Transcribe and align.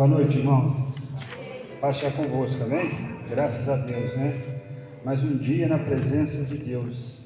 Boa 0.00 0.08
noite, 0.08 0.38
irmãos. 0.38 0.74
Paz 1.78 1.98
seja 1.98 2.10
convosco, 2.12 2.62
amém? 2.62 2.88
Graças 3.28 3.68
a 3.68 3.76
Deus, 3.76 4.16
né? 4.16 4.32
Mais 5.04 5.22
um 5.22 5.36
dia 5.36 5.68
na 5.68 5.78
presença 5.78 6.42
de 6.42 6.56
Deus. 6.56 7.22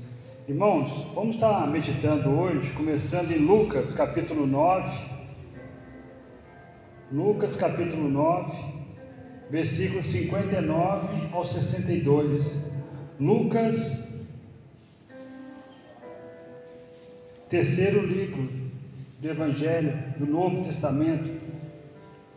Irmãos, 0.49 1.07
vamos 1.15 1.37
estar 1.37 1.71
meditando 1.71 2.31
hoje, 2.31 2.69
começando 2.73 3.31
em 3.31 3.39
Lucas 3.39 3.93
capítulo 3.93 4.45
9. 4.45 4.91
Lucas 7.13 7.55
capítulo 7.55 8.09
9, 8.09 8.53
versículos 9.49 10.07
59 10.07 11.29
ao 11.33 11.45
62. 11.45 12.73
Lucas, 13.21 14.21
terceiro 17.49 18.05
livro 18.05 18.49
do 19.21 19.31
Evangelho 19.31 19.97
do 20.19 20.27
Novo 20.27 20.65
Testamento. 20.65 21.45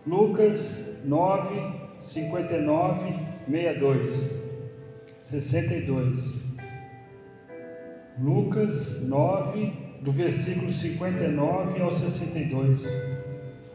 Lucas 0.07 0.95
9, 1.03 1.73
59, 1.99 3.13
62. 3.45 4.41
62. 5.23 6.47
Lucas 8.17 9.05
9, 9.05 9.73
do 9.99 10.11
versículo 10.13 10.71
59 10.71 11.81
ao 11.81 11.91
62. 11.93 12.87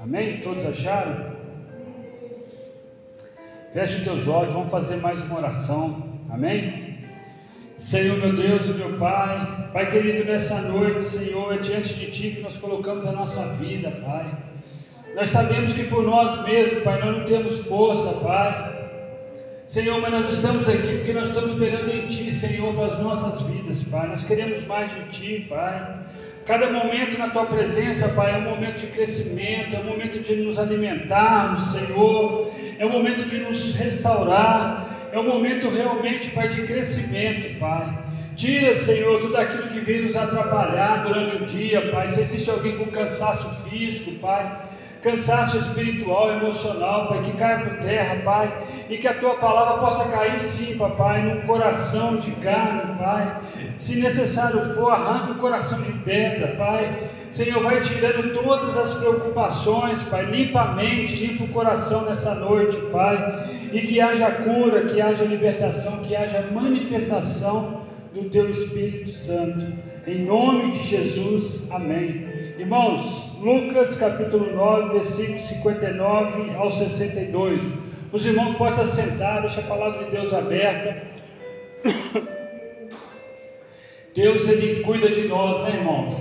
Amém? 0.00 0.40
Todos 0.40 0.64
acharam? 0.64 1.36
Feche 3.74 3.96
os 3.96 4.02
teus 4.04 4.26
olhos, 4.26 4.54
vamos 4.54 4.70
fazer 4.70 4.96
mais 4.96 5.20
uma 5.20 5.36
oração. 5.36 6.18
Amém? 6.30 6.96
Senhor 7.78 8.16
meu 8.16 8.34
Deus 8.34 8.66
e 8.68 8.72
meu 8.72 8.98
Pai, 8.98 9.68
Pai 9.70 9.90
querido, 9.90 10.24
nessa 10.24 10.62
noite, 10.62 11.02
Senhor, 11.02 11.52
é 11.52 11.58
diante 11.58 11.92
de 11.92 12.10
Ti 12.10 12.30
que 12.36 12.40
nós 12.40 12.56
colocamos 12.56 13.04
a 13.04 13.12
nossa 13.12 13.52
vida, 13.56 13.90
Pai. 13.90 14.51
Nós 15.14 15.28
sabemos 15.28 15.74
que 15.74 15.84
por 15.84 16.02
nós 16.02 16.42
mesmos, 16.44 16.82
Pai, 16.82 16.98
nós 16.98 17.18
não 17.18 17.24
temos 17.24 17.66
força, 17.66 18.12
Pai. 18.24 18.72
Senhor, 19.66 20.00
mas 20.00 20.10
nós 20.10 20.32
estamos 20.32 20.66
aqui 20.66 20.96
porque 20.96 21.12
nós 21.12 21.28
estamos 21.28 21.52
esperando 21.52 21.90
em 21.90 22.08
Ti, 22.08 22.32
Senhor, 22.32 22.74
para 22.74 22.86
as 22.86 22.98
nossas 22.98 23.42
vidas, 23.46 23.84
Pai. 23.84 24.08
Nós 24.08 24.24
queremos 24.24 24.66
mais 24.66 24.90
de 24.90 25.02
Ti, 25.10 25.46
Pai. 25.50 25.98
Cada 26.46 26.72
momento 26.72 27.18
na 27.18 27.28
Tua 27.28 27.44
presença, 27.44 28.08
Pai, 28.08 28.34
é 28.34 28.38
um 28.38 28.54
momento 28.54 28.80
de 28.80 28.86
crescimento, 28.86 29.76
é 29.76 29.80
um 29.80 29.84
momento 29.84 30.18
de 30.18 30.34
nos 30.36 30.58
alimentarmos, 30.58 31.72
Senhor. 31.72 32.50
É 32.78 32.86
um 32.86 32.90
momento 32.90 33.22
de 33.28 33.36
nos 33.36 33.74
restaurar. 33.74 34.88
É 35.12 35.18
um 35.18 35.28
momento 35.28 35.68
realmente, 35.68 36.30
Pai, 36.30 36.48
de 36.48 36.62
crescimento, 36.62 37.58
Pai. 37.58 37.98
Tira, 38.34 38.74
Senhor, 38.74 39.20
tudo 39.20 39.36
aquilo 39.36 39.68
que 39.68 39.80
vem 39.80 40.06
nos 40.06 40.16
atrapalhar 40.16 41.04
durante 41.04 41.36
o 41.36 41.46
dia, 41.46 41.90
Pai. 41.90 42.08
Se 42.08 42.22
existe 42.22 42.48
alguém 42.48 42.78
com 42.78 42.86
cansaço 42.86 43.68
físico, 43.68 44.12
Pai 44.12 44.71
cansaço 45.02 45.58
espiritual, 45.58 46.30
emocional, 46.30 47.08
Pai, 47.08 47.22
que 47.22 47.32
caia 47.32 47.58
por 47.58 47.78
terra, 47.78 48.22
Pai, 48.24 48.62
e 48.88 48.96
que 48.96 49.08
a 49.08 49.14
tua 49.14 49.34
palavra 49.34 49.78
possa 49.80 50.08
cair 50.10 50.38
sim, 50.38 50.78
Papai, 50.78 51.22
num 51.22 51.40
coração 51.42 52.16
de 52.16 52.30
carne, 52.32 52.96
Pai. 52.96 53.40
Se 53.78 54.00
necessário 54.00 54.74
for, 54.74 54.90
arranca 54.90 55.32
o 55.32 55.38
coração 55.38 55.80
de 55.82 55.92
pedra, 56.04 56.54
Pai. 56.56 57.10
Senhor, 57.32 57.62
vai 57.62 57.80
tirando 57.80 58.32
todas 58.32 58.76
as 58.76 58.94
preocupações, 58.94 59.98
Pai. 60.04 60.26
Limpa 60.26 60.60
a 60.60 60.72
mente, 60.74 61.16
limpa 61.16 61.44
o 61.44 61.48
coração 61.48 62.04
nessa 62.04 62.34
noite, 62.36 62.76
Pai. 62.92 63.48
E 63.72 63.80
que 63.80 64.00
haja 64.00 64.30
cura, 64.30 64.84
que 64.84 65.00
haja 65.00 65.24
libertação, 65.24 65.98
que 66.02 66.14
haja 66.14 66.46
manifestação 66.52 67.82
do 68.14 68.28
Teu 68.30 68.50
Espírito 68.50 69.10
Santo. 69.10 69.72
Em 70.06 70.24
nome 70.24 70.72
de 70.72 70.82
Jesus, 70.88 71.70
amém. 71.72 72.31
Irmãos, 72.62 73.40
Lucas 73.40 73.96
capítulo 73.96 74.54
9, 74.54 74.90
versículo 74.90 75.42
59 75.48 76.54
ao 76.54 76.70
62. 76.70 77.60
Os 78.12 78.24
irmãos 78.24 78.56
podem 78.56 78.84
sentados, 78.84 79.52
deixa 79.52 79.62
a 79.62 79.76
palavra 79.76 80.04
de 80.04 80.12
Deus 80.12 80.32
aberta. 80.32 81.02
Deus 84.14 84.48
ele 84.48 84.84
cuida 84.84 85.10
de 85.10 85.26
nós, 85.26 85.64
né, 85.64 85.70
irmãos? 85.70 86.14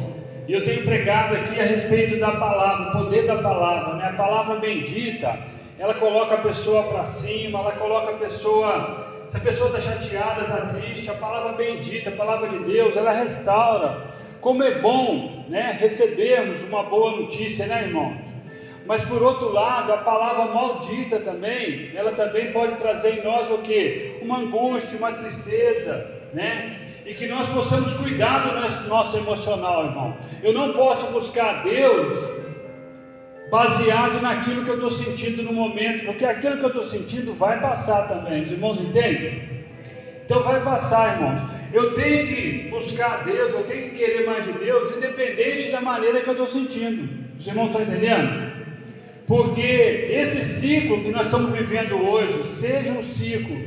E 0.48 0.54
eu 0.54 0.64
tenho 0.64 0.84
pregado 0.84 1.36
aqui 1.36 1.60
a 1.60 1.64
respeito 1.64 2.20
da 2.20 2.32
palavra, 2.32 2.90
o 2.90 3.04
poder 3.04 3.28
da 3.28 3.36
palavra, 3.36 3.98
né? 3.98 4.08
A 4.08 4.14
palavra 4.14 4.56
bendita, 4.56 5.38
ela 5.78 5.94
coloca 5.94 6.34
a 6.34 6.40
pessoa 6.40 6.82
para 6.86 7.04
cima, 7.04 7.60
ela 7.60 7.74
coloca 7.74 8.14
a 8.14 8.18
pessoa, 8.18 9.26
se 9.30 9.38
a 9.38 9.42
pessoa 9.42 9.78
está 9.78 9.94
chateada, 9.94 10.42
está 10.42 10.74
triste, 10.74 11.08
a 11.08 11.14
palavra 11.14 11.52
bendita, 11.52 12.10
a 12.10 12.14
palavra 12.14 12.50
de 12.50 12.64
Deus, 12.64 12.98
ela 12.98 13.12
restaura. 13.12 14.20
Como 14.42 14.64
é 14.64 14.80
bom 14.80 15.46
né, 15.48 15.78
recebermos 15.80 16.64
uma 16.64 16.84
boa 16.84 17.12
notícia, 17.12 17.68
né, 17.68 17.84
irmãos? 17.84 18.18
Mas 18.88 19.04
por 19.06 19.22
outro 19.22 19.52
lado, 19.54 19.94
a 19.94 19.98
palavra 19.98 20.52
maldita 20.52 21.20
também, 21.20 21.92
ela 21.96 22.14
também 22.14 22.52
pode 22.52 22.76
trazer 22.78 23.20
em 23.20 23.24
nós 23.24 23.50
o 23.52 23.60
que? 23.60 24.18
Uma 24.22 24.40
angústia, 24.40 24.98
uma 24.98 25.14
tristeza, 25.14 26.10
né? 26.34 26.76
E 27.06 27.14
que 27.14 27.28
nós 27.28 27.48
possamos 27.50 27.94
cuidar 27.94 28.40
do 28.40 28.90
nosso, 28.90 29.18
emocional, 29.18 29.86
irmão. 29.86 30.18
Eu 30.42 30.54
não 30.54 30.74
posso 30.74 31.06
buscar 31.12 31.64
Deus 31.64 32.42
baseado 33.52 34.22
naquilo 34.22 34.64
que 34.64 34.72
eu 34.72 34.76
estou 34.76 34.90
sentindo 34.90 35.44
no 35.44 35.54
momento, 35.54 36.06
porque 36.06 36.26
aquilo 36.26 36.58
que 36.58 36.64
eu 36.64 36.70
estou 36.70 36.84
sentindo 36.84 37.34
vai 37.34 37.60
passar 37.60 38.08
também. 38.08 38.42
Os 38.42 38.52
irmãos 38.52 38.80
entendem? 38.80 39.48
Então 40.26 40.42
vai 40.42 40.64
passar, 40.64 41.16
irmãos. 41.16 41.61
Eu 41.74 41.94
tenho 41.94 42.28
que 42.28 42.68
buscar 42.70 43.24
Deus, 43.24 43.54
eu 43.54 43.64
tenho 43.64 43.92
que 43.92 43.98
querer 43.98 44.26
mais 44.26 44.46
de 44.46 44.54
Deus, 44.54 44.96
independente 44.96 45.72
da 45.72 45.80
maneira 45.80 46.22
que 46.22 46.28
eu 46.28 46.34
estou 46.34 46.48
sentindo. 46.48 47.10
Os 47.40 47.48
irmãos 47.48 47.68
estão 47.68 47.82
entendendo? 47.82 48.52
Porque 49.26 50.10
esse 50.12 50.44
ciclo 50.44 51.02
que 51.02 51.12
nós 51.12 51.26
estamos 51.26 51.54
vivendo 51.54 51.96
hoje, 51.96 52.44
seja 52.50 52.92
um 52.92 53.02
ciclo 53.02 53.58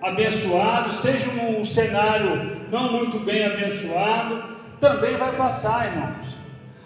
abençoado, 0.00 0.92
seja 0.92 1.28
um 1.30 1.64
cenário 1.64 2.58
não 2.70 2.92
muito 2.92 3.18
bem 3.18 3.44
abençoado, 3.44 4.42
também 4.80 5.16
vai 5.16 5.36
passar, 5.36 5.92
irmãos. 5.92 6.38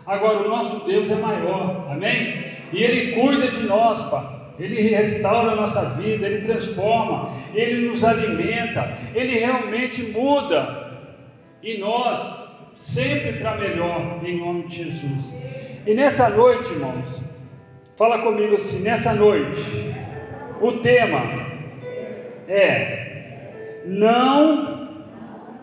Agora, 0.04 0.40
o 0.40 0.48
nosso 0.48 0.84
Deus 0.84 1.08
é 1.10 1.14
maior, 1.14 1.88
amém? 1.90 2.52
E 2.72 2.82
Ele 2.82 3.12
cuida 3.12 3.48
de 3.48 3.64
nós, 3.64 4.00
Pai. 4.10 4.41
Ele 4.58 4.80
restaura 4.94 5.52
a 5.52 5.56
nossa 5.56 5.90
vida, 5.90 6.26
Ele 6.26 6.46
transforma, 6.46 7.34
Ele 7.54 7.88
nos 7.88 8.04
alimenta, 8.04 8.96
Ele 9.14 9.38
realmente 9.38 10.02
muda. 10.02 11.00
E 11.62 11.78
nós, 11.78 12.18
sempre 12.78 13.32
para 13.34 13.56
melhor, 13.56 14.20
em 14.24 14.38
nome 14.38 14.66
de 14.66 14.84
Jesus. 14.84 15.34
E 15.86 15.94
nessa 15.94 16.28
noite, 16.28 16.70
irmãos, 16.70 17.20
fala 17.96 18.20
comigo 18.20 18.54
assim: 18.54 18.82
nessa 18.82 19.14
noite, 19.14 19.62
o 20.60 20.72
tema 20.78 21.46
é: 22.48 23.82
não 23.86 25.06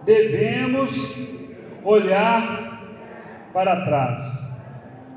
devemos 0.04 0.92
olhar 1.84 2.82
para 3.54 3.86
trás. 3.86 4.20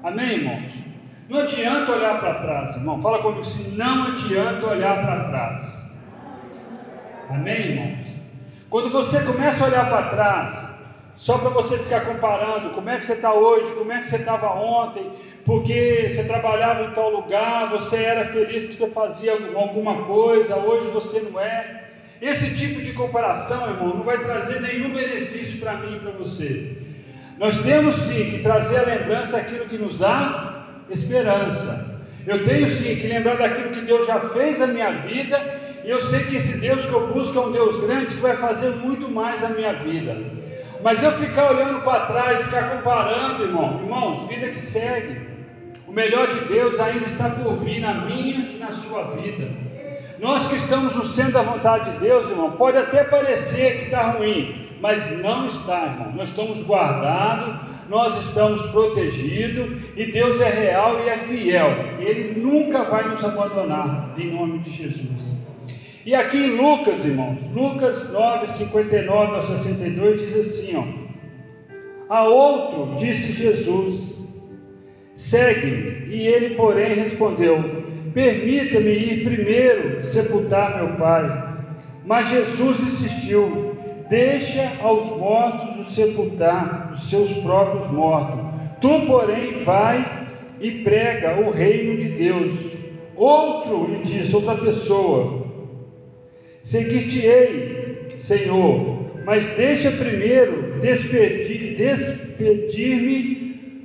Amém, 0.03 0.33
irmãos? 0.33 0.91
Não 1.32 1.41
adianta 1.41 1.93
olhar 1.93 2.20
para 2.20 2.34
trás, 2.34 2.76
irmão. 2.76 3.00
Fala 3.00 3.20
comigo 3.20 3.41
assim: 3.41 3.75
não 3.75 4.09
adianta 4.09 4.66
olhar 4.66 5.00
para 5.00 5.25
trás. 5.31 5.91
Amém, 7.31 7.70
irmãos? 7.70 8.06
Quando 8.69 8.91
você 8.91 9.19
começa 9.20 9.65
a 9.65 9.69
olhar 9.69 9.88
para 9.88 10.10
trás, 10.10 10.75
só 11.16 11.38
para 11.38 11.48
você 11.48 11.78
ficar 11.78 12.03
comparando 12.03 12.75
como 12.75 12.91
é 12.91 12.98
que 12.98 13.06
você 13.06 13.15
está 13.15 13.32
hoje, 13.32 13.72
como 13.72 13.91
é 13.91 14.00
que 14.00 14.09
você 14.09 14.16
estava 14.16 14.50
ontem, 14.50 15.10
porque 15.47 16.06
você 16.10 16.22
trabalhava 16.25 16.84
em 16.84 16.91
tal 16.91 17.09
lugar, 17.09 17.71
você 17.71 17.97
era 17.97 18.26
feliz 18.26 18.65
porque 18.65 18.75
você 18.75 18.88
fazia 18.88 19.32
alguma 19.32 20.04
coisa, 20.04 20.56
hoje 20.56 20.91
você 20.91 21.21
não 21.21 21.41
é. 21.41 21.84
Esse 22.21 22.54
tipo 22.54 22.82
de 22.82 22.92
comparação, 22.92 23.71
irmão, 23.71 23.97
não 23.97 24.04
vai 24.04 24.19
trazer 24.19 24.60
nenhum 24.60 24.92
benefício 24.92 25.59
para 25.59 25.78
mim 25.78 25.97
e 25.97 25.98
para 25.98 26.10
você. 26.10 26.76
Nós 27.38 27.56
temos 27.62 27.94
sim 27.94 28.32
que 28.32 28.42
trazer 28.42 28.81
a 28.81 28.82
lembrança 28.82 29.38
aquilo 29.38 29.65
que 29.65 29.78
nos 29.78 29.98
dá 29.98 30.51
esperança. 30.92 32.00
Eu 32.26 32.44
tenho 32.44 32.68
sim 32.68 32.94
que 32.97 33.06
lembrar 33.09 33.36
daquilo 33.36 33.71
que 33.71 33.80
Deus 33.80 34.06
já 34.06 34.21
fez 34.21 34.60
na 34.60 34.68
minha 34.68 34.92
vida, 34.92 35.41
e 35.84 35.91
eu 35.91 36.00
sei 36.00 36.21
que 36.21 36.36
esse 36.36 36.59
Deus 36.59 36.86
que 36.86 36.92
eu 36.92 37.12
busco 37.12 37.36
é 37.36 37.41
um 37.41 37.53
Deus 37.53 37.77
grande 37.78 38.15
que 38.15 38.21
vai 38.21 38.36
fazer 38.36 38.71
muito 38.71 39.10
mais 39.10 39.41
na 39.41 39.48
minha 39.48 39.72
vida. 39.72 40.16
Mas 40.83 41.03
eu 41.03 41.12
ficar 41.12 41.53
olhando 41.53 41.83
para 41.83 42.06
trás, 42.06 42.44
ficar 42.44 42.71
comparando, 42.71 43.42
irmão, 43.44 43.80
irmãos, 43.83 44.28
vida 44.28 44.48
que 44.48 44.59
segue. 44.59 45.21
O 45.86 45.92
melhor 45.92 46.28
de 46.28 46.41
Deus 46.47 46.78
ainda 46.80 47.04
está 47.04 47.30
por 47.30 47.54
vir 47.56 47.80
na 47.80 47.94
minha 47.94 48.53
e 48.53 48.59
na 48.59 48.71
sua 48.71 49.04
vida. 49.04 49.48
Nós 50.18 50.47
que 50.47 50.54
estamos 50.54 50.94
no 50.94 51.04
centro 51.04 51.33
da 51.33 51.42
vontade 51.42 51.91
de 51.91 51.98
Deus, 51.98 52.30
irmão, 52.30 52.53
pode 52.53 52.78
até 52.78 53.03
parecer 53.03 53.78
que 53.78 53.84
está 53.86 54.10
ruim, 54.12 54.68
mas 54.80 55.21
não 55.21 55.47
está, 55.47 55.84
irmão. 55.84 56.12
Nós 56.15 56.28
estamos 56.28 56.65
guardados, 56.65 57.72
nós 57.88 58.26
estamos 58.26 58.62
protegidos 58.70 59.82
e 59.96 60.06
Deus 60.06 60.40
é 60.40 60.48
real 60.48 61.04
e 61.04 61.08
é 61.08 61.18
fiel. 61.18 61.70
Ele 61.98 62.40
nunca 62.40 62.84
vai 62.84 63.08
nos 63.08 63.24
abandonar, 63.24 64.14
em 64.18 64.32
nome 64.32 64.58
de 64.58 64.70
Jesus. 64.70 65.42
E 66.04 66.14
aqui 66.14 66.36
em 66.36 66.56
Lucas, 66.56 67.04
irmãos, 67.04 67.38
Lucas 67.54 68.12
9, 68.12 68.46
59 68.46 69.36
a 69.36 69.42
62 69.42 70.20
diz 70.20 70.36
assim: 70.36 70.76
ó, 70.76 72.12
A 72.12 72.24
outro 72.24 72.96
disse 72.96 73.32
Jesus: 73.32 74.28
Segue-me. 75.14 76.14
E 76.14 76.26
ele, 76.26 76.56
porém, 76.56 76.94
respondeu: 76.94 77.82
permita-me 78.12 78.92
ir 78.92 79.24
primeiro 79.24 80.06
sepultar 80.06 80.76
meu 80.76 80.96
pai. 80.96 81.52
Mas 82.04 82.28
Jesus 82.28 82.80
insistiu: 82.80 83.76
Deixa 84.09 84.71
aos 84.83 85.07
mortos 85.19 85.87
o 85.87 85.91
sepultar 85.91 86.93
os 86.93 87.09
seus 87.09 87.33
próprios 87.39 87.91
mortos. 87.91 88.41
Tu, 88.81 89.07
porém, 89.07 89.63
vai 89.65 90.28
e 90.60 90.83
prega 90.83 91.41
o 91.41 91.51
reino 91.51 91.97
de 91.97 92.09
Deus. 92.09 92.54
Outro 93.16 93.87
lhe 93.87 94.03
disse, 94.04 94.34
outra 94.34 94.57
pessoa: 94.57 95.47
Seguir-te-ei, 96.63 98.16
Senhor, 98.19 99.03
mas 99.25 99.45
deixa 99.57 99.91
primeiro 99.91 100.81
despedir-me 100.81 101.75
despedir 101.75 103.43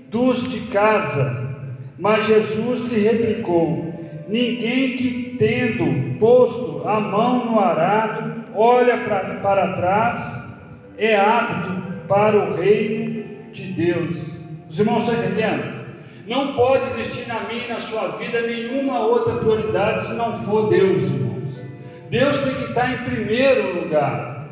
dos 0.10 0.50
de 0.50 0.60
casa. 0.72 1.48
Mas 1.98 2.26
Jesus 2.26 2.92
lhe 2.92 3.02
replicou: 3.02 3.94
Ninguém 4.28 4.96
que, 4.96 5.36
tendo 5.38 6.18
posto 6.20 6.88
a 6.88 7.00
mão 7.00 7.46
no 7.46 7.60
arado, 7.60 8.47
olha 8.58 8.98
pra, 8.98 9.20
para 9.36 9.74
trás, 9.74 10.60
é 10.98 11.16
apto 11.16 11.70
para 12.08 12.36
o 12.36 12.56
reino 12.56 13.24
de 13.54 13.64
Deus. 13.74 14.18
Os 14.68 14.80
irmãos 14.80 15.04
estão 15.04 15.16
entendendo? 15.16 15.78
Não 16.26 16.54
pode 16.56 16.86
existir 16.86 17.28
na 17.28 17.42
minha 17.42 17.66
e 17.66 17.70
na 17.70 17.80
sua 17.80 18.10
vida 18.18 18.42
nenhuma 18.42 19.00
outra 19.00 19.36
prioridade 19.36 20.08
se 20.08 20.14
não 20.14 20.38
for 20.40 20.70
Deus, 20.70 21.04
irmãos. 21.04 21.38
Deus 22.10 22.38
tem 22.44 22.54
que 22.56 22.64
estar 22.66 22.92
em 22.92 22.98
primeiro 23.04 23.82
lugar. 23.82 24.48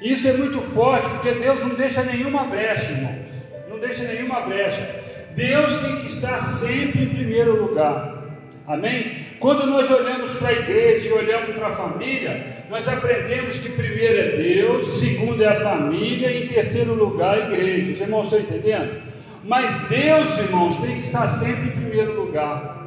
Isso 0.00 0.26
é 0.28 0.32
muito 0.32 0.60
forte, 0.60 1.08
porque 1.10 1.32
Deus 1.32 1.60
não 1.60 1.74
deixa 1.74 2.02
nenhuma 2.02 2.44
brecha, 2.44 2.90
irmãos. 2.92 3.26
Não 3.68 3.78
deixa 3.78 4.04
nenhuma 4.04 4.40
brecha. 4.42 5.02
Deus 5.34 5.80
tem 5.80 5.96
que 5.96 6.06
estar 6.06 6.40
sempre 6.40 7.02
em 7.02 7.08
primeiro 7.08 7.62
lugar. 7.62 8.22
Amém? 8.66 9.26
Quando 9.38 9.66
nós 9.66 9.90
olhamos 9.90 10.30
para 10.30 10.48
a 10.48 10.52
igreja 10.52 11.08
e 11.08 11.12
olhamos 11.12 11.56
para 11.56 11.68
a 11.68 11.72
família, 11.72 12.51
nós 12.70 12.88
aprendemos 12.88 13.58
que 13.58 13.70
primeiro 13.70 14.18
é 14.18 14.36
Deus, 14.36 14.98
segundo 14.98 15.42
é 15.42 15.48
a 15.48 15.56
família 15.56 16.30
e 16.30 16.44
em 16.44 16.48
terceiro 16.48 16.94
lugar 16.94 17.34
a 17.34 17.52
igreja. 17.52 17.92
Os 17.92 18.00
irmãos 18.00 18.24
estão 18.24 18.40
entendendo? 18.40 19.02
Mas 19.44 19.88
Deus, 19.88 20.38
irmãos, 20.38 20.80
tem 20.80 21.00
que 21.00 21.06
estar 21.06 21.28
sempre 21.28 21.68
em 21.68 21.72
primeiro 21.72 22.24
lugar. 22.24 22.86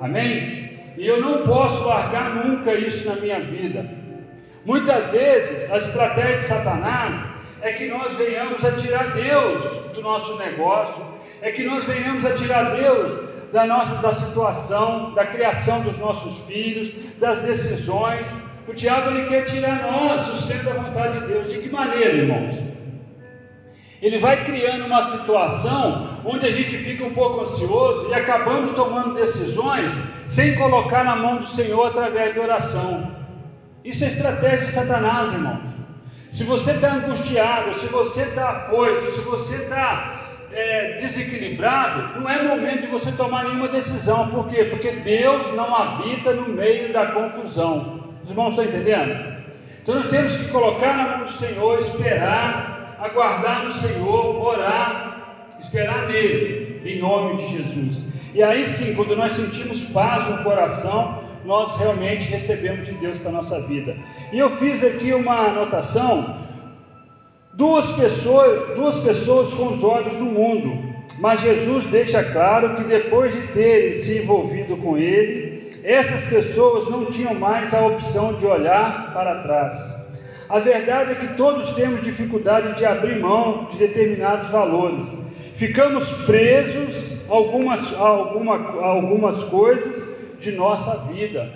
Amém? 0.00 0.64
E 0.96 1.06
eu 1.06 1.20
não 1.20 1.42
posso 1.42 1.86
largar 1.86 2.34
nunca 2.34 2.74
isso 2.74 3.08
na 3.08 3.16
minha 3.16 3.40
vida. 3.40 3.88
Muitas 4.64 5.10
vezes 5.10 5.70
a 5.70 5.76
estratégia 5.76 6.36
de 6.36 6.42
Satanás 6.44 7.16
é 7.60 7.72
que 7.72 7.88
nós 7.88 8.14
venhamos 8.14 8.64
a 8.64 8.72
tirar 8.72 9.12
Deus 9.12 9.92
do 9.94 10.00
nosso 10.00 10.38
negócio, 10.38 11.02
é 11.42 11.50
que 11.50 11.64
nós 11.64 11.84
venhamos 11.84 12.24
a 12.24 12.32
tirar 12.32 12.74
Deus 12.74 13.34
da 13.52 13.66
nossa 13.66 13.94
da 14.02 14.12
situação, 14.14 15.14
da 15.14 15.26
criação 15.26 15.80
dos 15.82 15.98
nossos 15.98 16.46
filhos, 16.46 16.92
das 17.18 17.40
decisões. 17.40 18.26
O 18.66 18.72
diabo 18.72 19.10
ele 19.10 19.28
quer 19.28 19.44
tirar 19.44 19.82
nós 19.82 20.26
do 20.26 20.36
centro 20.36 20.64
da 20.64 20.72
vontade 20.72 21.20
de 21.20 21.26
Deus. 21.26 21.52
De 21.52 21.58
que 21.58 21.68
maneira, 21.68 22.14
irmãos? 22.14 22.74
Ele 24.00 24.18
vai 24.18 24.44
criando 24.44 24.86
uma 24.86 25.02
situação 25.10 26.20
onde 26.24 26.46
a 26.46 26.50
gente 26.50 26.76
fica 26.76 27.04
um 27.04 27.14
pouco 27.14 27.40
ansioso 27.40 28.08
e 28.08 28.14
acabamos 28.14 28.70
tomando 28.70 29.14
decisões 29.14 29.90
sem 30.26 30.56
colocar 30.56 31.04
na 31.04 31.16
mão 31.16 31.36
do 31.36 31.46
Senhor 31.46 31.86
através 31.86 32.34
de 32.34 32.40
oração. 32.40 33.10
Isso 33.84 34.04
é 34.04 34.08
estratégia 34.08 34.66
de 34.66 34.72
Satanás, 34.72 35.32
irmão. 35.32 35.60
Se 36.30 36.44
você 36.44 36.72
está 36.72 36.94
angustiado, 36.94 37.74
se 37.74 37.86
você 37.86 38.22
está 38.22 38.50
afoito, 38.50 39.12
se 39.12 39.20
você 39.20 39.56
está 39.56 40.20
é, 40.52 40.94
desequilibrado, 40.94 42.20
não 42.20 42.28
é 42.28 42.42
momento 42.42 42.82
de 42.82 42.86
você 42.88 43.12
tomar 43.12 43.44
nenhuma 43.44 43.68
decisão. 43.68 44.28
Por 44.28 44.48
quê? 44.48 44.64
Porque 44.64 44.90
Deus 44.90 45.54
não 45.54 45.74
habita 45.74 46.32
no 46.32 46.48
meio 46.48 46.92
da 46.92 47.06
confusão. 47.06 48.03
Os 48.24 48.30
irmãos 48.30 48.50
estão 48.50 48.64
entendendo? 48.64 49.34
Então 49.82 49.94
nós 49.96 50.08
temos 50.08 50.36
que 50.36 50.48
colocar 50.48 50.96
na 50.96 51.08
mão 51.08 51.24
do 51.24 51.28
Senhor, 51.28 51.78
esperar, 51.78 52.96
aguardar 53.00 53.64
no 53.64 53.70
Senhor, 53.70 54.42
orar, 54.42 55.46
esperar 55.60 56.08
nele, 56.08 56.82
em 56.84 56.98
nome 57.00 57.36
de 57.36 57.58
Jesus. 57.58 57.98
E 58.34 58.42
aí 58.42 58.64
sim, 58.64 58.94
quando 58.94 59.14
nós 59.14 59.32
sentimos 59.32 59.80
paz 59.90 60.28
no 60.28 60.42
coração, 60.42 61.22
nós 61.44 61.76
realmente 61.76 62.24
recebemos 62.24 62.86
de 62.86 62.92
Deus 62.92 63.18
para 63.18 63.28
a 63.28 63.34
nossa 63.34 63.60
vida. 63.60 63.96
E 64.32 64.38
eu 64.38 64.50
fiz 64.50 64.82
aqui 64.82 65.12
uma 65.12 65.48
anotação 65.48 66.42
Duas 67.56 67.86
pessoas, 67.92 68.74
duas 68.74 68.96
pessoas 68.96 69.54
com 69.54 69.74
os 69.74 69.84
olhos 69.84 70.12
no 70.14 70.24
mundo, 70.24 70.92
mas 71.20 71.40
Jesus 71.40 71.84
deixa 71.84 72.20
claro 72.24 72.74
que 72.74 72.82
depois 72.82 73.32
de 73.32 73.46
terem 73.52 73.94
se 73.94 74.18
envolvido 74.18 74.76
com 74.76 74.98
ele, 74.98 75.53
essas 75.84 76.24
pessoas 76.24 76.88
não 76.88 77.06
tinham 77.06 77.34
mais 77.34 77.72
a 77.74 77.86
opção 77.86 78.34
de 78.34 78.46
olhar 78.46 79.12
para 79.12 79.42
trás. 79.42 80.04
A 80.48 80.58
verdade 80.58 81.12
é 81.12 81.14
que 81.14 81.34
todos 81.34 81.74
temos 81.74 82.02
dificuldade 82.02 82.74
de 82.74 82.84
abrir 82.84 83.20
mão 83.20 83.66
de 83.70 83.76
determinados 83.76 84.50
valores. 84.50 85.06
Ficamos 85.54 86.08
presos 86.24 87.28
a 87.28 87.32
algumas, 87.34 87.94
a 87.94 88.08
alguma, 88.08 88.56
a 88.56 88.86
algumas 88.86 89.44
coisas 89.44 90.18
de 90.40 90.52
nossa 90.52 91.12
vida. 91.12 91.48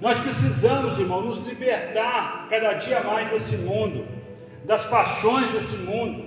Nós 0.00 0.18
precisamos, 0.18 0.98
irmão, 0.98 1.22
nos 1.22 1.38
libertar 1.46 2.46
cada 2.50 2.74
dia 2.74 3.00
mais 3.00 3.30
desse 3.30 3.56
mundo 3.58 4.04
das 4.66 4.84
paixões 4.84 5.48
desse 5.50 5.76
mundo. 5.76 6.24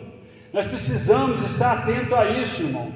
Nós 0.51 0.65
precisamos 0.65 1.43
estar 1.51 1.73
atento 1.73 2.15
a 2.15 2.29
isso, 2.41 2.63
irmão. 2.63 2.91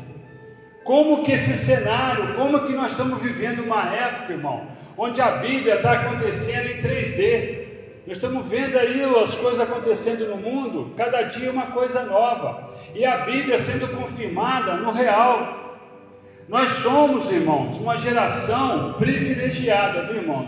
Como 0.83 1.23
que 1.23 1.31
esse 1.31 1.53
cenário, 1.53 2.35
como 2.35 2.65
que 2.65 2.73
nós 2.73 2.91
estamos 2.91 3.21
vivendo 3.21 3.63
uma 3.63 3.93
época, 3.93 4.33
irmão, 4.33 4.67
onde 4.97 5.21
a 5.21 5.31
Bíblia 5.31 5.75
está 5.75 5.93
acontecendo 5.93 6.67
em 6.67 6.81
3D. 6.81 7.63
Nós 8.05 8.17
estamos 8.17 8.45
vendo 8.47 8.77
aí 8.77 9.01
as 9.01 9.33
coisas 9.35 9.61
acontecendo 9.61 10.27
no 10.27 10.37
mundo, 10.37 10.93
cada 10.97 11.21
dia 11.23 11.49
uma 11.49 11.67
coisa 11.67 12.03
nova, 12.03 12.69
e 12.93 13.05
a 13.05 13.19
Bíblia 13.19 13.57
sendo 13.57 13.87
confirmada 13.95 14.75
no 14.75 14.91
real. 14.91 15.79
Nós 16.49 16.69
somos, 16.77 17.31
irmãos, 17.31 17.77
uma 17.77 17.97
geração 17.97 18.93
privilegiada, 18.97 20.03
viu, 20.03 20.17
irmãos? 20.17 20.47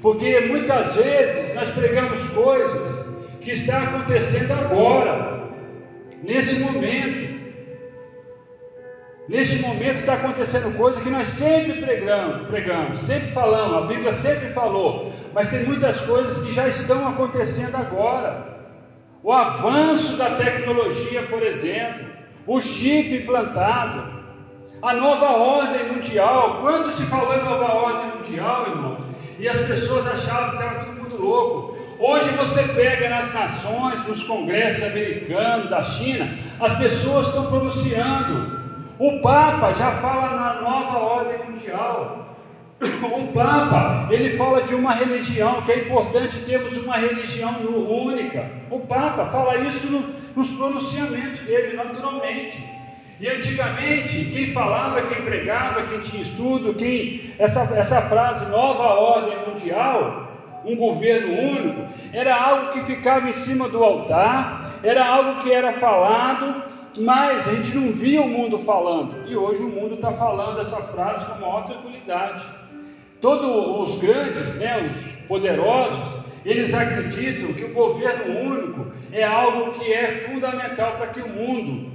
Porque 0.00 0.40
muitas 0.40 0.96
vezes 0.96 1.54
nós 1.54 1.68
pregamos 1.70 2.20
coisas 2.30 3.06
que 3.40 3.52
está 3.52 3.82
acontecendo 3.82 4.52
agora, 4.52 5.48
nesse 6.22 6.58
momento. 6.60 7.27
Nesse 9.28 9.56
momento 9.56 10.00
está 10.00 10.14
acontecendo 10.14 10.74
coisa 10.78 11.02
que 11.02 11.10
nós 11.10 11.28
sempre 11.28 11.74
pregamos, 11.82 12.48
pregamos, 12.48 12.98
sempre 13.00 13.26
falamos, 13.32 13.84
a 13.84 13.86
Bíblia 13.86 14.10
sempre 14.10 14.48
falou, 14.54 15.12
mas 15.34 15.48
tem 15.48 15.64
muitas 15.64 16.00
coisas 16.00 16.42
que 16.46 16.54
já 16.54 16.66
estão 16.66 17.06
acontecendo 17.06 17.76
agora. 17.76 18.56
O 19.22 19.30
avanço 19.30 20.16
da 20.16 20.30
tecnologia, 20.30 21.24
por 21.24 21.42
exemplo, 21.42 22.06
o 22.46 22.58
chip 22.58 23.14
implantado, 23.14 24.18
a 24.80 24.94
nova 24.94 25.26
ordem 25.36 25.92
mundial. 25.92 26.60
Quando 26.62 26.96
se 26.96 27.02
falou 27.02 27.34
em 27.34 27.44
nova 27.44 27.74
ordem 27.74 28.16
mundial, 28.16 28.66
irmãos, 28.66 29.04
e 29.38 29.46
as 29.46 29.60
pessoas 29.66 30.06
achavam 30.06 30.50
que 30.50 30.56
estava 30.56 30.84
todo 30.86 31.02
mundo 31.02 31.20
louco. 31.20 31.76
Hoje 31.98 32.30
você 32.30 32.62
pega 32.72 33.10
nas 33.10 33.34
nações, 33.34 34.06
nos 34.06 34.22
congressos 34.22 34.84
americanos, 34.84 35.68
da 35.68 35.82
China, 35.82 36.30
as 36.58 36.78
pessoas 36.78 37.26
estão 37.26 37.46
pronunciando. 37.46 38.67
O 38.98 39.20
Papa 39.20 39.72
já 39.72 39.92
fala 39.92 40.30
na 40.30 40.60
nova 40.60 40.98
ordem 40.98 41.38
mundial. 41.48 42.36
O 42.80 43.32
Papa, 43.32 44.08
ele 44.10 44.36
fala 44.36 44.62
de 44.62 44.74
uma 44.74 44.92
religião, 44.92 45.62
que 45.62 45.72
é 45.72 45.78
importante 45.80 46.44
termos 46.44 46.76
uma 46.76 46.96
religião 46.96 47.54
única. 47.88 48.50
O 48.70 48.80
Papa 48.80 49.26
fala 49.26 49.56
isso 49.58 49.86
no, 49.86 50.00
nos 50.34 50.48
pronunciamentos 50.50 51.40
dele, 51.40 51.76
naturalmente. 51.76 52.58
E 53.20 53.28
antigamente, 53.28 54.26
quem 54.26 54.52
falava, 54.52 55.02
quem 55.02 55.22
pregava, 55.22 55.82
quem 55.82 56.00
tinha 56.00 56.22
estudo, 56.22 56.74
quem 56.74 57.34
essa, 57.38 57.60
essa 57.76 58.02
frase 58.02 58.46
nova 58.46 58.84
ordem 58.84 59.38
mundial, 59.46 60.28
um 60.64 60.76
governo 60.76 61.32
único, 61.32 61.82
era 62.12 62.36
algo 62.36 62.72
que 62.72 62.82
ficava 62.82 63.28
em 63.28 63.32
cima 63.32 63.68
do 63.68 63.82
altar, 63.82 64.80
era 64.82 65.04
algo 65.04 65.42
que 65.42 65.52
era 65.52 65.72
falado, 65.74 66.62
mas 66.96 67.46
a 67.46 67.54
gente 67.54 67.76
não 67.76 67.92
via 67.92 68.22
o 68.22 68.28
mundo 68.28 68.58
falando. 68.58 69.28
E 69.28 69.36
hoje 69.36 69.62
o 69.62 69.68
mundo 69.68 69.94
está 69.94 70.12
falando 70.12 70.60
essa 70.60 70.76
frase 70.76 71.26
com 71.26 71.40
maior 71.40 71.64
tranquilidade. 71.66 72.44
Todos 73.20 73.90
os 73.90 74.00
grandes, 74.00 74.54
né, 74.56 74.86
os 74.86 75.26
poderosos, 75.26 76.18
eles 76.44 76.72
acreditam 76.72 77.52
que 77.52 77.64
o 77.64 77.74
governo 77.74 78.40
único 78.40 78.86
é 79.12 79.24
algo 79.24 79.72
que 79.72 79.92
é 79.92 80.10
fundamental 80.10 80.92
para 80.92 81.08
que 81.08 81.20
o 81.20 81.28
mundo 81.28 81.90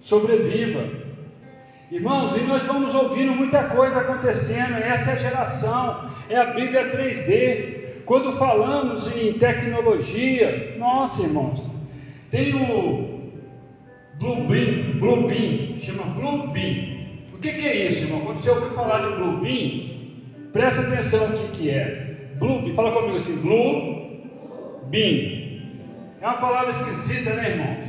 sobreviva. 0.00 1.00
Irmãos, 1.90 2.36
e 2.36 2.40
nós 2.42 2.62
vamos 2.62 2.94
ouvindo 2.94 3.32
muita 3.32 3.64
coisa 3.64 3.98
acontecendo, 3.98 4.78
essa 4.78 5.10
é 5.10 5.14
a 5.14 5.16
geração, 5.16 6.10
é 6.28 6.36
a 6.36 6.46
Bíblia 6.46 6.88
3D. 6.88 8.04
Quando 8.04 8.32
falamos 8.32 9.08
em 9.16 9.32
tecnologia, 9.32 10.76
nossa 10.78 11.22
irmãos, 11.22 11.68
tem 12.30 12.54
o 12.54 13.09
Bluebeam, 14.20 15.00
Bluebeam, 15.00 15.80
chama 15.80 16.04
Bluebeam. 16.14 17.00
O 17.34 17.38
que, 17.38 17.52
que 17.52 17.66
é 17.66 17.88
isso, 17.88 18.04
irmão? 18.04 18.20
Quando 18.20 18.38
você 18.38 18.50
ouviu 18.50 18.70
falar 18.70 19.00
de 19.00 19.16
Bluebeam, 19.16 19.90
Presta 20.52 20.80
atenção 20.80 21.26
o 21.26 21.50
que, 21.52 21.70
é. 21.70 22.16
Blue, 22.38 22.74
fala 22.74 22.90
comigo 22.90 23.16
assim, 23.16 23.36
blue, 23.36 24.20
beam. 24.86 25.60
É 26.20 26.26
uma 26.26 26.38
palavra 26.38 26.70
esquisita, 26.70 27.34
né, 27.34 27.50
irmãos? 27.50 27.84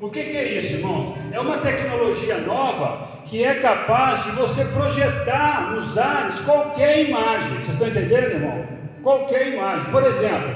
O 0.00 0.08
que, 0.08 0.22
que 0.22 0.36
é 0.36 0.58
isso, 0.58 0.74
irmãos? 0.74 1.16
É 1.32 1.40
uma 1.40 1.58
tecnologia 1.58 2.38
nova 2.38 3.08
que 3.24 3.42
é 3.42 3.54
capaz 3.54 4.22
de 4.22 4.30
você 4.32 4.64
projetar 4.66 5.72
nos 5.72 5.98
ares 5.98 6.38
qualquer 6.40 7.08
imagem. 7.08 7.50
Vocês 7.54 7.70
estão 7.70 7.88
entendendo, 7.88 8.34
irmão? 8.34 8.64
Qualquer 9.02 9.54
imagem. 9.54 9.90
Por 9.90 10.04
exemplo, 10.04 10.54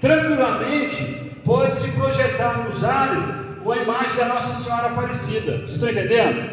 tranquilamente 0.00 1.04
pode-se 1.44 1.90
projetar 1.92 2.64
nos 2.64 2.82
ares 2.82 3.24
a 3.72 3.76
imagem 3.78 4.16
da 4.16 4.26
Nossa 4.26 4.62
Senhora 4.62 4.86
Aparecida. 4.86 5.58
Vocês 5.58 5.72
estão 5.72 5.90
entendendo? 5.90 6.50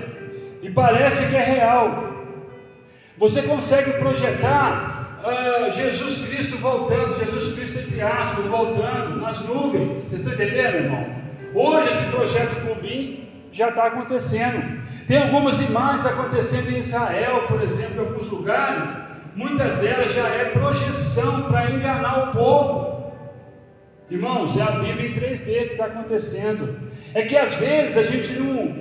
E 0.61 0.69
parece 0.71 1.29
que 1.29 1.35
é 1.35 1.43
real. 1.43 2.13
Você 3.17 3.41
consegue 3.43 3.93
projetar 3.93 5.21
uh, 5.23 5.71
Jesus 5.71 6.27
Cristo 6.27 6.57
voltando, 6.57 7.17
Jesus 7.19 7.53
Cristo 7.55 7.79
entre 7.79 8.01
aspas, 8.01 8.45
voltando 8.45 9.21
nas 9.21 9.39
nuvens. 9.41 9.97
Vocês 9.97 10.21
estão 10.21 10.33
entendendo, 10.33 10.75
irmão? 10.75 11.05
Hoje 11.53 11.89
esse 11.89 12.05
projeto 12.05 12.61
Clubim 12.65 13.29
já 13.51 13.69
está 13.69 13.87
acontecendo. 13.87 14.81
Tem 15.07 15.21
algumas 15.21 15.61
imagens 15.61 16.05
acontecendo 16.05 16.71
em 16.71 16.77
Israel, 16.77 17.43
por 17.47 17.61
exemplo, 17.61 18.03
em 18.03 18.07
alguns 18.07 18.29
lugares. 18.29 18.89
Muitas 19.35 19.75
delas 19.77 20.13
já 20.13 20.27
é 20.27 20.45
projeção 20.45 21.43
para 21.43 21.71
enganar 21.71 22.29
o 22.29 22.31
povo. 22.31 22.92
Irmãos, 24.09 24.55
é 24.57 24.61
a 24.61 24.71
Bíblia 24.71 25.09
em 25.09 25.13
3D 25.13 25.45
que 25.45 25.73
está 25.73 25.85
acontecendo. 25.85 26.77
É 27.13 27.23
que 27.23 27.37
às 27.37 27.55
vezes 27.55 27.97
a 27.97 28.03
gente 28.03 28.33
não, 28.39 28.75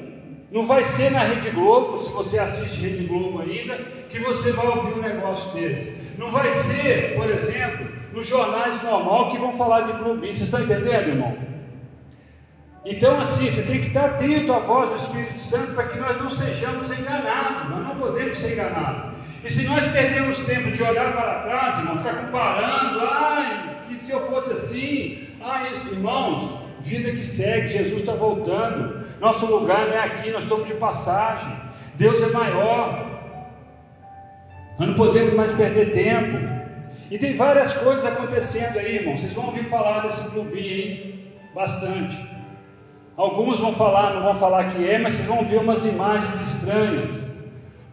não 0.50 0.66
vai 0.66 0.82
ser 0.82 1.10
na 1.10 1.20
Rede 1.20 1.50
Globo, 1.50 1.96
se 1.96 2.10
você 2.10 2.38
assiste 2.38 2.80
Rede 2.80 3.04
Globo 3.04 3.40
ainda, 3.40 3.76
que 4.08 4.18
você 4.18 4.52
vai 4.52 4.66
ouvir 4.66 4.98
um 4.98 5.02
negócio 5.02 5.52
desse. 5.52 5.96
Não 6.18 6.30
vai 6.30 6.50
ser, 6.50 7.14
por 7.16 7.30
exemplo, 7.30 7.88
nos 8.12 8.26
jornais 8.26 8.82
normal 8.82 9.30
que 9.30 9.38
vão 9.38 9.52
falar 9.52 9.82
de 9.82 9.92
clubismo. 9.94 10.34
Vocês 10.34 10.42
estão 10.42 10.62
entendendo, 10.62 11.08
irmão? 11.08 11.52
Então, 12.84 13.20
assim, 13.20 13.48
você 13.50 13.62
tem 13.62 13.80
que 13.80 13.88
estar 13.88 14.06
atento 14.06 14.52
à 14.52 14.58
voz 14.58 14.90
do 14.90 14.96
Espírito 14.96 15.38
Santo 15.38 15.72
para 15.72 15.86
que 15.86 15.98
nós 15.98 16.20
não 16.20 16.28
sejamos 16.28 16.90
enganados, 16.90 17.70
nós 17.70 17.86
não 17.86 17.94
podemos 17.96 18.36
ser 18.38 18.54
enganados. 18.54 19.12
E 19.44 19.50
se 19.50 19.68
nós 19.68 19.84
perdemos 19.92 20.36
tempo 20.38 20.70
de 20.70 20.82
olhar 20.82 21.12
para 21.12 21.40
trás, 21.40 21.78
irmão, 21.78 21.98
ficar 21.98 22.26
comparando, 22.26 23.00
ai, 23.00 23.71
e 23.90 23.96
se 23.96 24.10
eu 24.10 24.20
fosse 24.20 24.52
assim? 24.52 25.28
Ah, 25.40 25.68
isso, 25.70 25.88
irmãos, 25.88 26.60
vida 26.80 27.10
que 27.12 27.22
segue, 27.22 27.68
Jesus 27.68 28.00
está 28.00 28.14
voltando, 28.14 29.04
nosso 29.20 29.46
lugar 29.46 29.86
não 29.86 29.94
é 29.94 30.00
aqui, 30.00 30.30
nós 30.30 30.44
estamos 30.44 30.66
de 30.66 30.74
passagem, 30.74 31.56
Deus 31.94 32.22
é 32.22 32.28
maior, 32.28 33.12
nós 34.78 34.88
não 34.88 34.94
podemos 34.94 35.34
mais 35.34 35.50
perder 35.52 35.92
tempo. 35.92 36.52
E 37.10 37.18
tem 37.18 37.36
várias 37.36 37.72
coisas 37.74 38.04
acontecendo 38.06 38.78
aí, 38.78 38.96
irmão. 38.96 39.16
Vocês 39.16 39.34
vão 39.34 39.46
ouvir 39.46 39.64
falar 39.64 40.00
desse 40.00 40.30
clubinho 40.30 40.72
aí 40.72 41.32
bastante. 41.54 42.16
Alguns 43.16 43.60
vão 43.60 43.74
falar, 43.74 44.14
não 44.14 44.22
vão 44.22 44.34
falar 44.34 44.70
que 44.70 44.88
é, 44.88 44.98
mas 44.98 45.12
vocês 45.12 45.28
vão 45.28 45.44
ver 45.44 45.58
umas 45.58 45.84
imagens 45.84 46.40
estranhas. 46.40 47.14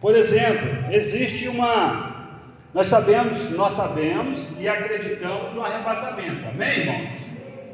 Por 0.00 0.16
exemplo, 0.16 0.90
existe 0.90 1.46
uma. 1.48 2.29
Nós 2.72 2.86
sabemos, 2.86 3.50
nós 3.50 3.72
sabemos 3.72 4.38
e 4.58 4.68
acreditamos 4.68 5.52
no 5.54 5.64
arrebatamento. 5.64 6.46
Amém, 6.48 6.80
irmãos? 6.80 7.08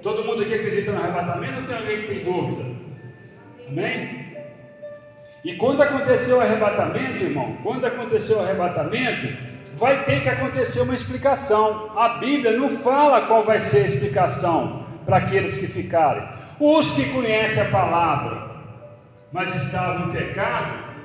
Todo 0.03 0.25
mundo 0.25 0.43
aqui 0.43 0.55
acredita 0.55 0.93
no 0.93 1.03
arrebatamento 1.03 1.61
ou 1.61 1.67
tem 1.67 1.77
alguém 1.77 2.01
que 2.01 2.07
tem 2.07 2.25
dúvida? 2.25 2.65
Amém? 3.69 4.27
E 5.45 5.55
quando 5.57 5.83
aconteceu 5.83 6.39
o 6.39 6.41
arrebatamento, 6.41 7.23
irmão, 7.23 7.57
quando 7.63 7.85
aconteceu 7.85 8.39
o 8.39 8.41
arrebatamento, 8.41 9.37
vai 9.75 10.05
ter 10.05 10.23
que 10.23 10.29
acontecer 10.29 10.81
uma 10.81 10.95
explicação. 10.95 11.93
A 11.97 12.19
Bíblia 12.19 12.57
não 12.57 12.71
fala 12.71 13.27
qual 13.27 13.45
vai 13.45 13.59
ser 13.59 13.83
a 13.83 13.87
explicação 13.87 14.87
para 15.05 15.19
aqueles 15.19 15.57
que 15.57 15.67
ficarem. 15.67 16.27
Os 16.59 16.91
que 16.93 17.13
conhecem 17.13 17.63
a 17.63 17.67
palavra, 17.67 18.51
mas 19.31 19.55
estavam 19.55 20.09
em 20.09 20.13
pecado, 20.13 20.96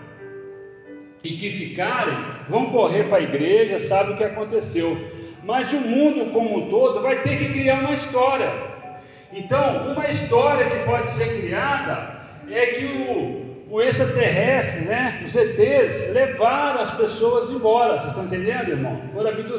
e 1.24 1.32
que 1.32 1.50
ficarem, 1.50 2.18
vão 2.50 2.68
correr 2.68 3.04
para 3.04 3.20
a 3.20 3.22
igreja, 3.22 3.78
sabe 3.78 4.14
o 4.14 4.18
que 4.18 4.24
aconteceu. 4.24 4.98
Mas 5.44 5.72
o 5.72 5.80
mundo 5.80 6.32
como 6.32 6.58
um 6.58 6.70
todo 6.70 7.02
vai 7.02 7.22
ter 7.22 7.38
que 7.38 7.50
criar 7.50 7.80
uma 7.80 7.94
história. 7.94 8.52
Então, 9.34 9.92
uma 9.92 10.08
história 10.10 10.70
que 10.70 10.86
pode 10.86 11.08
ser 11.10 11.42
criada 11.42 12.22
é 12.50 12.66
que 12.68 12.86
o, 12.86 13.74
o 13.76 13.82
extraterrestre, 13.82 14.86
né, 14.86 15.22
os 15.24 15.36
ETs, 15.36 16.14
levaram 16.14 16.82
as 16.82 16.96
pessoas 16.96 17.50
embora. 17.50 17.94
Vocês 17.94 18.10
estão 18.10 18.26
entendendo, 18.26 18.70
irmão? 18.70 19.02
Foram 19.14 19.30
abduzidos. 19.30 19.52